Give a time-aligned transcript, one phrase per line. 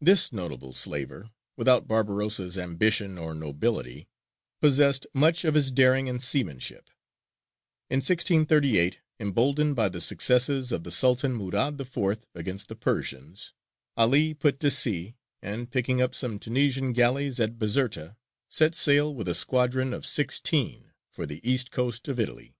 [0.00, 4.08] This notable slaver, without Barbarossa's ambition or nobility,
[4.62, 6.88] possessed much of his daring and seamanship.
[7.90, 12.26] In 1638, emboldened by the successes of the Sultan Murād IV.
[12.34, 13.52] against the Persians,
[13.94, 18.16] 'Ali put to sea, and, picking up some Tunisian galleys at Bizerta,
[18.48, 22.56] set sail with a squadron of sixteen for the east coast of Italy.